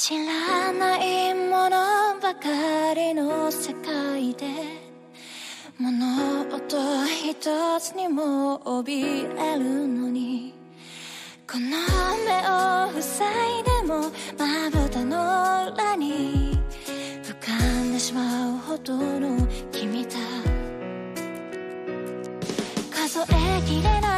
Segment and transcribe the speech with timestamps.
[0.00, 4.46] 知らないものばかりの世界で
[5.76, 10.54] 物音一つにも怯えるのに
[11.50, 11.66] この
[12.24, 13.26] 目を塞
[13.58, 14.02] いでも
[14.38, 16.56] まぶたの裏に
[17.24, 20.10] 浮かんでしまうほどの君だ。
[22.92, 24.17] 数えきれない